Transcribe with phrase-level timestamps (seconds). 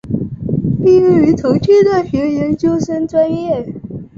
[0.83, 3.71] 毕业于重庆大学研究生专业。